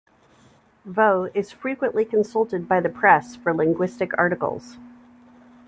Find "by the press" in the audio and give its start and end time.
2.67-3.35